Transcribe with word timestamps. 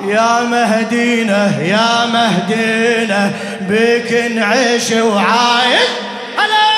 يا 0.00 0.40
مهدينا 0.42 1.52
يا 1.62 2.06
مهدينا 2.06 3.32
بك 3.60 4.12
نعيش 4.34 4.92
وعايش. 4.92 5.88
هلا 6.38 6.68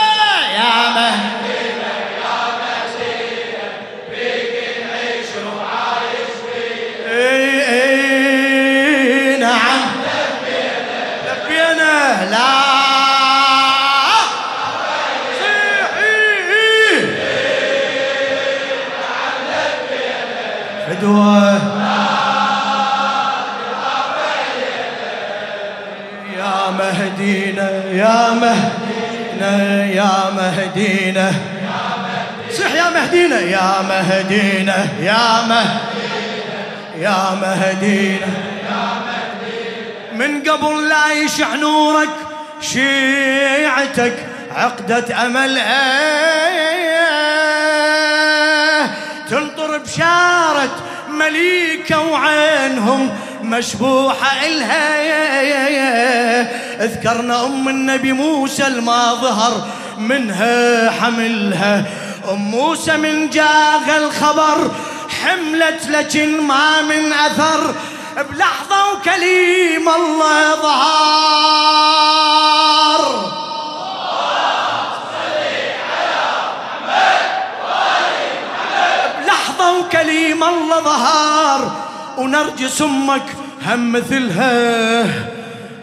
يا 0.56 0.90
مهدينا 0.94 1.92
يا 2.20 2.38
مهدينا 2.60 3.66
بك 4.10 4.54
نعيش 4.82 5.30
وعايش. 5.46 6.32
إي 7.08 7.62
إي 7.68 9.36
نعم. 9.36 9.80
لبينا 11.26 12.30
لا. 12.30 12.50
فدوه 20.88 21.49
يا 28.00 28.30
مهدينا 28.30 29.84
يا 29.84 30.30
مهدينا 30.36 31.32
صح 32.58 32.72
يا 32.74 32.90
مهدينا 32.90 33.40
يا 33.40 33.82
مهدينا 33.88 34.86
يا 35.00 35.42
مهدينا 35.48 35.86
يا 36.98 37.34
مهدينا 37.42 38.26
من 40.12 40.42
قبل 40.42 40.88
لا 40.88 41.12
يشع 41.12 41.54
نورك 41.54 42.08
شيعتك 42.60 44.26
عقدة 44.56 45.26
أمل. 45.26 45.60
تنطر 49.30 49.78
بشارة 49.78 50.70
مليكة 51.10 52.00
وعينهم. 52.00 53.10
مشبوحة 53.50 54.46
إلها 54.46 55.00
أذكرنا 56.84 57.44
أم 57.44 57.68
النبي 57.68 58.12
موسى 58.12 58.66
الما 58.66 59.14
ظهر 59.14 59.66
منها 59.98 60.90
حملها. 60.90 61.84
أم 62.30 62.38
موسى 62.38 62.96
من 62.96 63.30
جاغ 63.30 63.96
الخبر 63.96 64.70
حملت 65.22 65.86
لكن 65.88 66.40
ما 66.40 66.82
من 66.82 67.12
أثر 67.12 67.74
بلحظة 68.30 68.92
وكليم 68.92 69.88
الله 69.88 70.54
ظهر. 70.54 71.80
بلحظة 79.22 79.78
وكليم 79.78 80.44
الله 80.44 80.80
ظهر 80.80 81.70
ونرجس 82.18 82.82
أمك 82.82 83.22
هم 83.66 83.92
مثلها. 83.92 85.04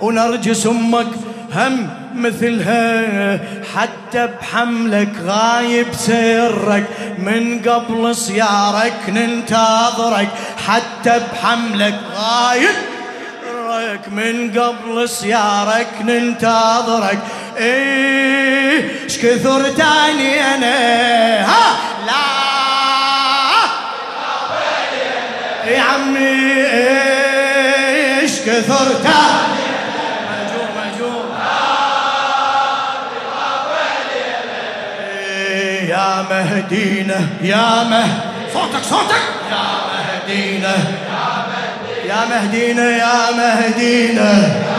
ونرجس 0.02 0.68
أمك 0.68 1.08
هم 1.56 1.90
مثلها. 2.16 3.40
حتى 3.76 4.28
بحملك 4.42 5.10
غايب 5.26 5.88
سرك 5.94 6.88
من 7.18 7.62
قبل 7.70 8.16
صيارك 8.16 9.00
ننتظرك. 9.08 10.30
حتى 10.68 11.22
بحملك 11.34 11.96
غايب 12.16 12.76
سرك 13.44 14.08
من 14.12 14.60
قبل 14.60 15.10
صيارك 15.10 15.88
ننتظرك. 16.02 17.20
إيش 17.58 19.18
كثر 19.18 19.70
تاني 19.70 20.56
أنا. 20.56 21.42
ها 21.46 21.78
لا. 22.06 22.38
يا 25.72 25.82
عمي 25.82 26.66
إيش 26.66 27.17
مهجور 30.30 30.68
مهجور 30.78 31.26
يا 35.90 36.26
مهدينا 36.30 37.20
يا 37.42 37.84
مه 37.84 38.08
صوتك 38.54 38.84
صوتك. 38.84 39.22
يا 39.52 39.66
مهدينا 39.94 40.76
يا 42.06 42.26
مهدينا 42.30 42.90
يا 42.98 43.32
مهدينا 43.38 44.32
يا 44.32 44.77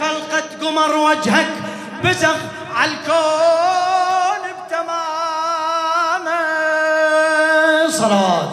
فلقة 0.00 0.42
قمر 0.62 0.96
وجهك 0.96 1.48
بزغ 2.04 2.36
على 2.74 2.90
الكون 2.90 4.42
بتمامه 4.66 5.08
صلوات. 7.90 8.52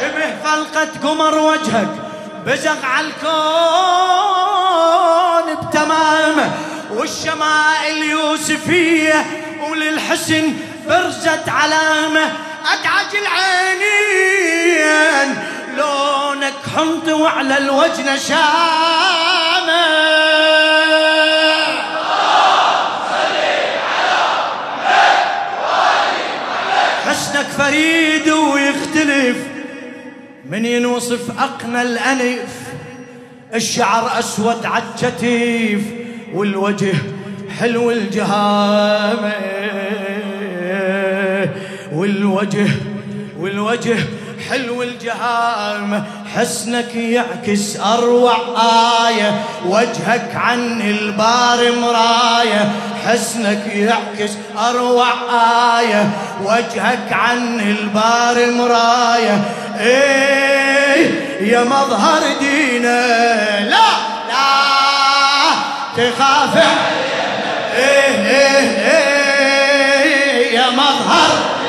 شبه 0.00 0.28
فلقة 0.44 0.88
قمر 1.02 1.38
وجهك 1.38 1.88
بزغ 2.46 2.84
على 2.84 3.06
الكون 3.06 4.36
بتمامه 5.54 6.50
والشمائل 6.90 7.96
يوسفية 8.10 9.26
وللحسن 9.70 10.54
برزت 10.88 11.48
علامة. 11.48 12.32
أدعج 12.72 13.16
العينين 13.16 13.88
حنط 16.76 17.08
وعلى 17.08 17.58
الوجه 17.58 18.14
نشامة 18.14 19.80
حسنك 27.06 27.46
فريد 27.46 28.28
ويختلف 28.28 29.36
من 30.50 30.64
ينوصف 30.64 31.40
أقنى 31.40 31.82
الأنف. 31.82 32.70
الشعر 33.54 34.18
أسود 34.18 34.66
عالكتيف 34.66 35.80
والوجه 36.34 36.94
حلو 37.58 37.90
الجهامة 37.90 39.32
والوجه 41.92 42.66
والوجه 43.38 43.96
حلو 44.50 44.82
الجهامة 44.82 46.04
حسنك 46.36 46.94
يعكس 46.94 47.76
أروع 47.76 48.36
آية 49.08 49.40
وجهك 49.66 50.30
عن 50.34 50.80
البار 50.80 51.72
مراية. 51.72 52.72
حسنك 53.06 53.66
يعكس 53.66 54.32
أروع 54.58 55.06
آية 55.80 56.10
وجهك 56.44 57.12
عن 57.12 57.60
البار 57.60 58.50
مراية. 58.52 59.44
إيه 59.80 61.10
يا 61.52 61.64
مظهر 61.64 62.22
دينا 62.40 63.06
لا 63.60 63.90
لا 64.28 64.50
تخاف. 65.96 66.64
إيه 67.76 68.26
إيه 68.26 68.90
إيه 68.90 70.54
يا 70.54 70.70
مظهر 70.70 71.59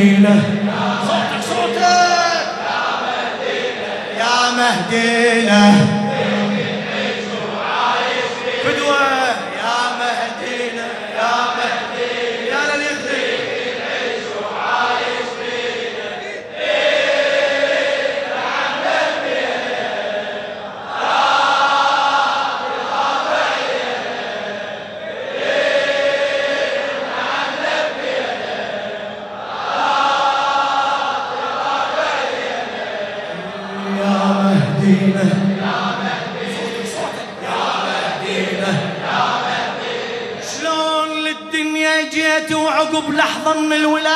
مهدينا 0.00 0.42
صوتك 1.06 1.42
صوتك! 1.48 1.82
يا 4.18 4.50
مهدينا 4.56 5.72
فدوة 5.72 5.99
لحظة 43.40 43.60
من 43.60 43.72
الولادة 43.72 44.10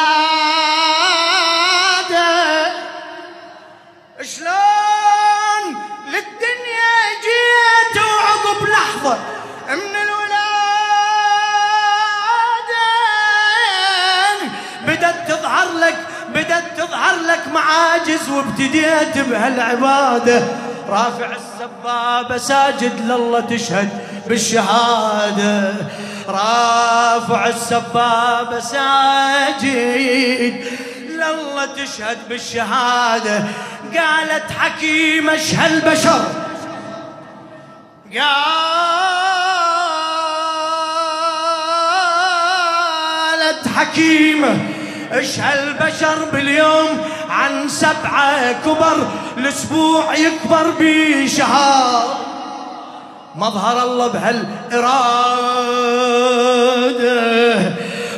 شلون 4.23 5.65
للدنيا 6.07 6.97
جيت 7.25 7.97
وعقب 7.97 8.61
لحظة 8.69 9.19
من 9.69 9.97
الولادة 9.97 10.45
بدت 14.87 15.19
تظهر 15.29 15.69
لك 15.79 15.97
بدت 16.29 16.65
تظهر 16.77 17.15
لك 17.15 17.49
معاجز 17.49 18.29
وابتديت 18.31 19.19
بهالعبادة 19.19 20.43
رافع 20.89 21.31
السبابة 21.37 22.37
ساجد 22.37 23.01
لله 23.01 23.41
تشهد 23.41 23.89
بالشهادة. 24.27 25.75
رافع 26.29 27.47
السبابة 27.47 28.61
ساجد. 28.61 30.65
لله 31.09 31.67
تشهد 31.67 32.19
بالشهادة 32.29 33.45
قالت 33.95 34.53
حكيمة 34.59 35.35
اشهى 35.35 35.67
البشر. 35.67 36.25
قالت 43.35 43.69
حكيمة 43.77 44.57
اشهى 45.13 45.63
البشر 45.63 46.25
باليوم 46.33 47.05
عن 47.29 47.69
سبعة 47.69 48.53
كبر 48.53 49.07
الأسبوع 49.39 50.15
يكبر 50.15 50.75
بشهر 50.81 52.24
مظهر 53.37 53.83
الله 53.83 54.09
بهالإرادة. 54.09 54.95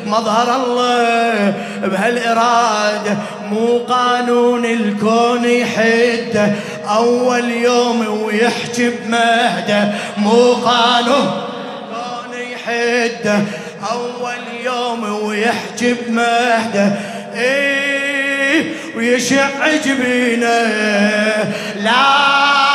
مظهر 0.07 0.57
الله 0.57 1.55
بهالإرادة. 1.83 3.17
مو 3.51 3.79
قانون 3.79 4.65
الكون 4.65 5.45
يحده. 5.45 6.53
أول 6.89 7.51
يوم 7.51 8.23
ويحكي 8.25 8.91
بمهده. 8.91 9.93
مو 10.17 10.53
قانون 10.53 11.31
الكون 11.91 12.41
يحده. 12.53 13.41
أول 13.93 14.43
يوم 14.65 15.25
ويحكي 15.25 15.95
بمهده. 15.95 16.93
إيه 17.35 18.73
ويشع 18.97 19.49
جبينه. 19.85 20.47
لا 21.77 22.66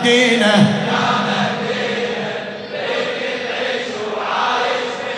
مهدينا 0.00 0.52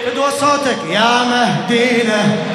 فدوى 0.06 0.30
صوتك 0.40 0.78
يا 0.90 1.24
مهدينا 1.24 2.51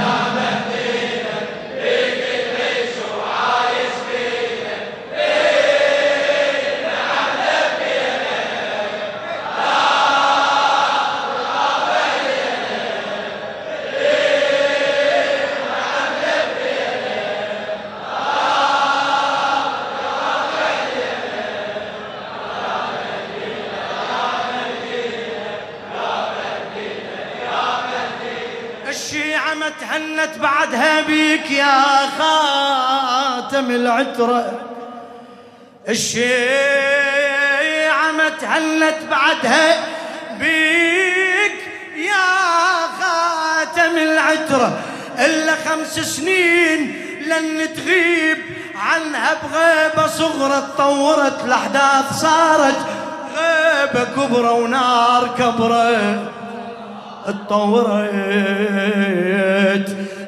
تهنت 30.17 30.37
بعدها 30.37 31.01
بيك 31.01 31.51
يا 31.51 31.81
خاتم 32.19 33.71
العترة. 33.71 34.59
الشيعة 35.89 36.27
تهنت 38.41 38.95
بعدها 39.11 39.83
بيك 40.39 41.53
يا 41.95 42.25
خاتم 42.99 43.97
العترة. 43.97 44.79
إلا 45.19 45.55
خمس 45.55 45.99
سنين 45.99 47.01
لن 47.27 47.73
تغيب 47.73 48.37
عنها 48.75 49.37
بغيبة 49.43 50.07
صغرى 50.07 50.61
تطورت 50.61 51.45
الأحداث 51.45 52.13
صارت 52.21 52.85
غيبة 53.37 54.03
كبرى 54.03 54.49
ونار 54.49 55.35
كبرت 55.37 56.36
اتطورت. 57.27 58.07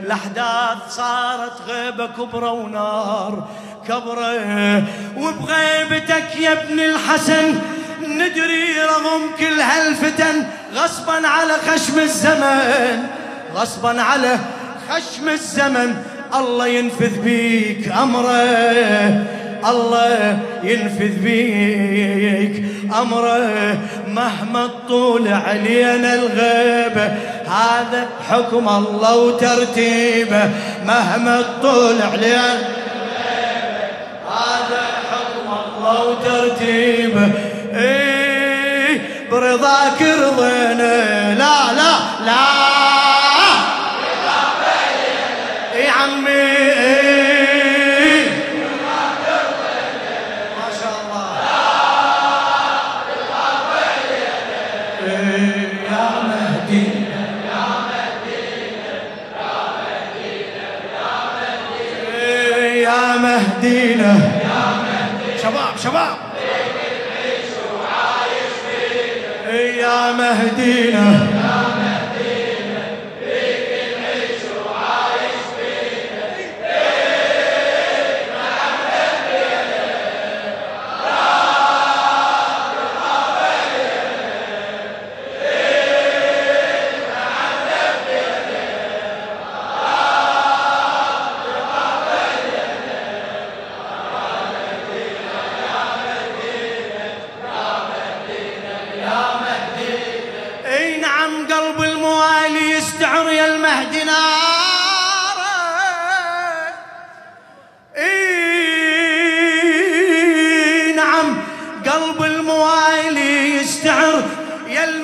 الأحداث 0.03 0.77
صارت 0.89 1.61
غيبة 1.67 2.07
كبرى 2.07 2.49
ونار 2.49 3.47
كبرى. 3.87 4.83
وبغيبتك 5.17 6.35
يا 6.39 6.51
ابن 6.51 6.79
الحسن 6.79 7.55
ندري 8.01 8.73
رغم 8.89 9.21
كل 9.39 9.61
هالفتن 9.61 10.45
غصبا 10.75 11.27
على 11.27 11.53
خشم 11.53 11.99
الزمن 11.99 13.07
غصبا 13.55 14.01
على 14.01 14.39
خشم 14.89 15.29
الزمن. 15.29 15.95
الله 16.35 16.67
ينفذ 16.67 17.21
بيك 17.21 17.91
أمره 17.91 19.25
الله 19.69 20.39
ينفذ 20.63 21.19
بيك. 21.23 22.65
أمره 22.93 23.77
مهما 24.07 24.65
الطول 24.65 25.27
علينا 25.27 26.13
الغيبة 26.13 27.05
هذا 27.47 28.07
حكم 28.29 28.69
الله 28.69 29.15
وترتيبه. 29.17 30.49
مهما 30.85 31.39
الطول 31.39 32.01
علينا 32.13 32.57
هذا 34.29 34.81
حكم 35.11 35.49
الله 35.65 36.03
وترتيبه. 36.03 37.31
إيه 37.75 39.01
برضاك 39.31 40.01
رضينا. 40.01 41.35
لا 41.35 41.73
لا 41.73 41.93
لا. 42.25 43.08
مهدينا 63.99 64.31
شباب 65.43 65.77
شباب. 65.83 66.17
يا 69.53 70.11
مهدينا. 70.11 71.38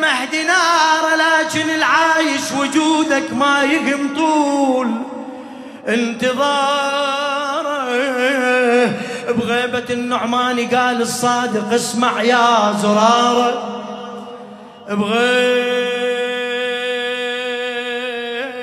يا 0.06 0.12
المهدي 0.12 0.44
ناره 0.44 1.16
لكن 1.16 1.70
العايش 1.70 2.52
وجودك 2.60 3.34
ما 3.34 3.64
يقم 3.64 4.16
طول. 4.16 4.88
انتظاره 5.88 7.06
بغيبة 9.28 9.84
النعمان 9.90 10.68
قال 10.68 11.02
الصادق 11.02 11.74
اسمع 11.74 12.22
يا 12.22 12.74
زراره 12.82 13.82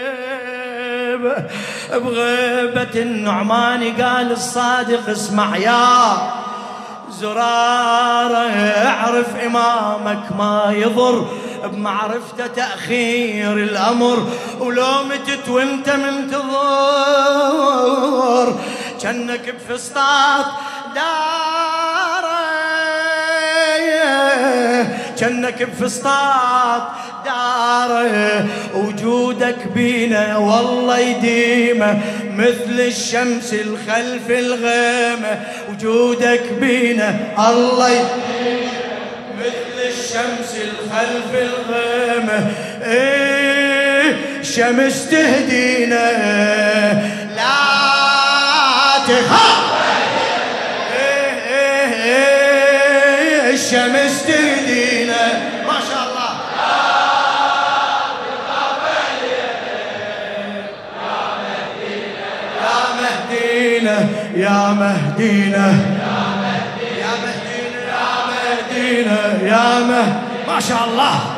بغيبة 0.03 1.45
بغيبة 1.93 3.03
النعمان 3.03 4.03
قال 4.03 4.33
الصادق 4.33 5.09
اسمع 5.09 5.57
يا 5.57 6.42
زرارة 7.21 8.49
اعرف 8.87 9.37
إمامك 9.37 10.33
ما 10.39 10.75
يضر 10.77 11.27
بمعرفته 11.65 12.47
تأخير 12.47 13.53
الأمر 13.53 14.27
ولو 14.61 15.03
متت 15.05 15.49
وانت 15.49 15.91
منتظر 15.91 17.03
جنك 19.01 19.55
بفسطاط 19.55 20.47
داره 20.95 21.52
جنك 25.23 25.63
بفسطاط. 25.63 26.83
داره 27.25 28.47
وجودك 28.75 29.57
بينا 29.75 30.37
والله 30.37 30.99
يديمه 30.99 31.99
مثل 32.37 32.81
الشمس 32.81 33.55
الخلف 33.55 34.31
الغيمه. 34.31 35.41
وجودك 35.71 36.43
بينا 36.61 37.15
الله 37.39 37.91
يديمه 37.91 38.73
مثل 39.39 39.77
الشمس 39.89 40.57
الخلف 40.57 41.31
الغيمه. 41.35 42.53
إيه 42.85 44.17
شمس 44.43 45.11
تهدينا. 45.11 46.07
مهدينا 65.23 65.67
يا 66.99 67.13
مهدينا 67.23 67.81
يا 67.89 68.07
مهدينا 68.29 69.43
يا 69.43 69.81
مه 69.81 70.23
ما 70.49 70.61
شاء 70.61 70.85
الله. 70.89 71.32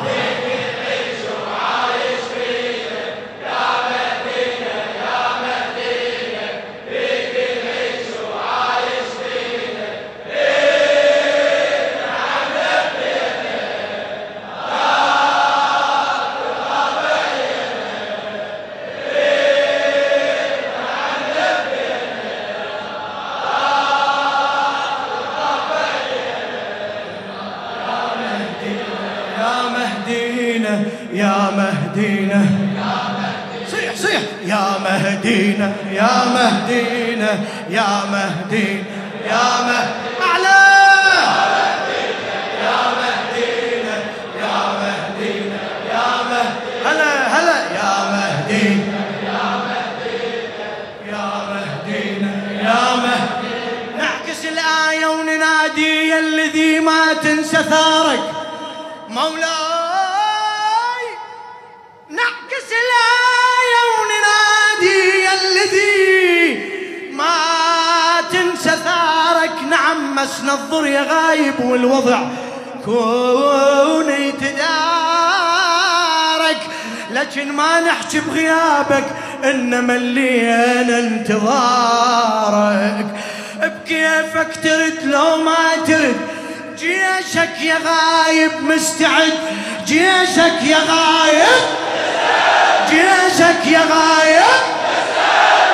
يا 37.75 38.05
مسنا 70.55 70.63
الضر 70.63 70.85
يا 70.87 71.01
غايب 71.01 71.59
والوضع. 71.59 72.19
كوني 72.85 74.31
تدارك 74.31 74.61
لكن 77.11 77.51
ما 77.51 77.79
نحكي 77.79 78.19
بغيابك 78.19 79.03
إنما 79.43 79.95
اللي 79.95 80.97
انتظارك. 80.99 82.35
بكيفك 83.61 84.55
ترد 84.63 84.99
لو 85.03 85.37
ما 85.37 85.75
ترد. 85.87 86.15
جيشك 86.77 87.61
يا 87.61 87.77
غايب 87.85 88.51
مستعد. 88.61 89.33
جيشك 89.87 90.63
يا 90.63 90.77
غايب. 90.77 91.61
جيشك 92.89 93.67
يا 93.67 93.79
غايب. 93.79 94.43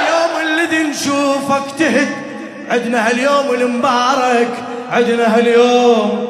يوم 0.10 0.34
الذي 0.42 0.84
نشوفك 0.84 1.64
تهد 1.80 2.10
عدنا 2.70 3.10
هاليوم 3.10 3.52
المبارك. 3.52 4.71
عدنا 4.92 5.38
هاليوم 5.38 6.28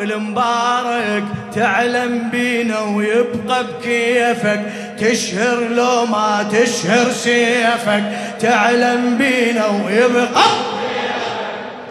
المبارك 0.00 1.24
تعلم 1.54 2.28
بينا 2.30 2.80
ويبقى 2.80 3.64
بكيفك. 3.64 4.60
تشهر 4.98 5.58
لو 5.68 6.06
ما 6.06 6.48
تشهر 6.52 7.12
سيفك. 7.12 8.02
تعلم 8.40 9.16
بينا 9.18 9.66
ويبقى 9.66 10.26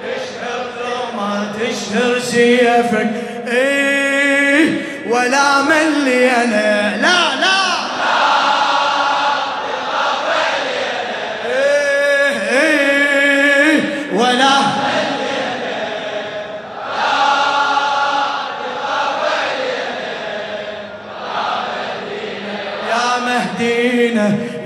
تشهر 0.03 0.65
لو 0.83 1.19
ما 1.19 1.51
تشهر 1.59 2.19
سيفك. 2.19 3.09
إيه 3.47 4.81
ولا 5.09 5.61
ملي 5.61 6.31
أنا 6.31 6.97
لا 7.01 7.18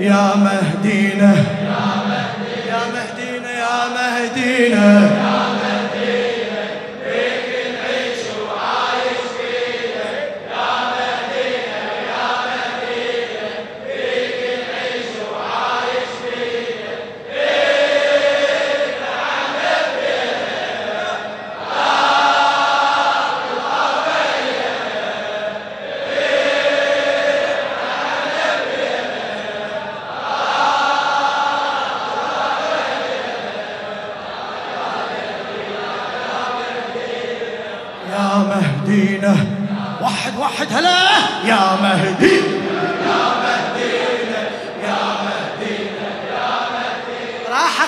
يا 0.04 0.36
مهدينا 0.36 0.53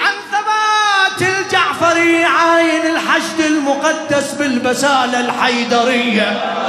عن 0.00 0.14
ثبات 0.32 1.20
الجعفري 1.28 2.24
عاين 2.24 2.86
الحشد 2.86 3.40
المقدس 3.40 4.32
بالبسالة 4.32 5.20
الحيدرية. 5.20 6.61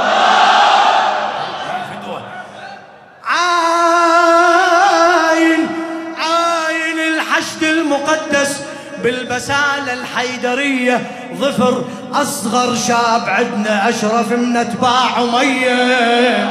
الحيدرية 9.94 11.00
ظفر 11.34 11.84
أصغر 12.12 12.76
شاب 12.76 13.28
عندنا 13.28 13.88
أشرف 13.88 14.32
من 14.32 14.56
أتباع 14.56 15.22
أمية. 15.22 16.48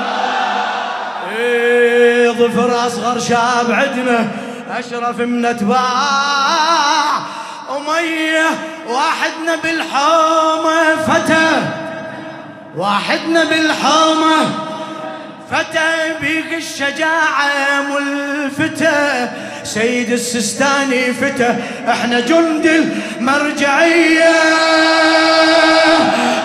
الظفر 2.29 2.88
أصغر 2.88 3.19
شاب 3.19 3.71
عدنا 3.71 4.27
أشرف 4.69 5.19
من 5.19 5.45
أتباع 5.45 7.17
أمية. 7.69 8.45
واحدنا 8.88 9.55
بالحومة 9.63 10.95
فتى 11.07 11.50
واحدنا 12.77 13.43
بالحومة 13.43 14.50
فتى. 15.51 16.13
بيق 16.21 16.55
الشجاعة 16.55 17.81
ملفتة 17.81 19.25
سيد 19.63 20.12
السستاني 20.12 21.13
فتى 21.13 21.55
إحنا 21.89 22.20
جند 22.20 22.65
المرجعية. 23.20 24.34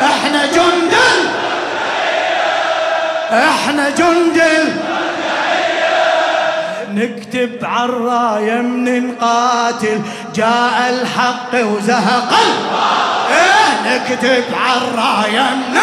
إحنا 0.03 0.47
جند 0.47 0.95
إحنا 3.33 3.91
جند 3.91 4.43
نكتب 6.95 7.51
عالراية 7.65 8.55
من 8.61 9.15
قاتل 9.21 10.01
جاء 10.35 10.91
الحق 11.03 11.55
وزهق 11.65 12.33
إيه 13.31 13.97
نكتب 13.97 14.45
عالراية 14.55 15.51
من 15.73 15.81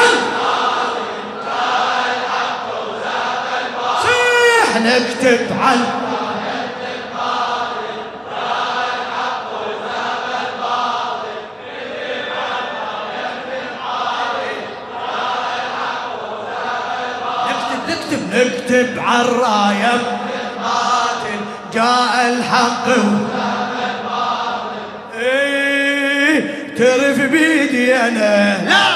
صيح 4.03 4.77
نكتب 4.81 5.39
عن 5.61 5.85
نكتب 18.35 18.99
عالراية 18.99 19.91
قاتل 20.63 21.39
جاء 21.73 22.27
الحق 22.29 22.87
إيه 25.19 26.75
ترف 26.77 27.19
بيدي 27.21 27.95
أنا؟ 27.95 28.57
لا. 28.65 28.94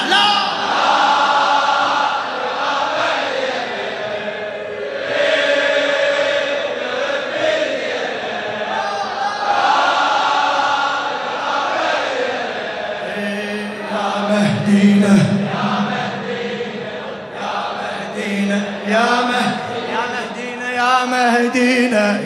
مهدينا 21.60 22.19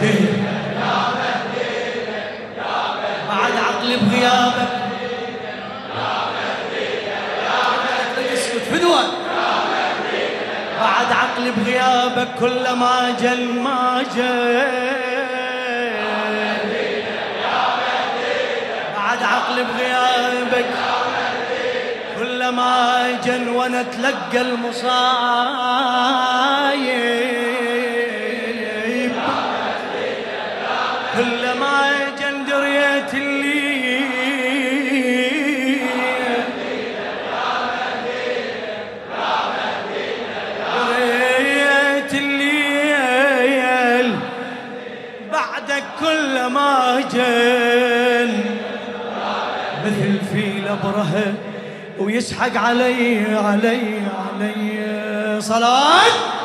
مهدي 0.00 0.26
بعد 3.28 3.52
عقلي 3.68 3.96
بغيابك. 3.96 4.68
بعد 10.80 11.12
عقلي 11.12 11.50
بغيابك 11.50 12.28
كل 12.40 12.72
ما 12.72 13.16
جن 13.20 13.62
ما 13.62 14.04
جن 14.14 14.68
بعد 18.96 19.22
عقلي 19.22 19.64
بغيابك 19.64 20.66
كل 22.18 22.48
ما 22.48 23.18
جن 23.24 23.48
وأنا 23.48 23.80
اتلقى 23.80 24.40
المصايب. 24.40 25.00
كل 46.50 46.54
ما 46.54 47.00
جن 47.12 48.32
مثل 49.86 50.18
فيل 50.32 50.68
ابرهه 50.68 51.34
ويسحق 51.98 52.56
علي 52.56 53.24
علي 53.36 54.00
علي. 54.40 55.40
صلاة! 55.40 56.39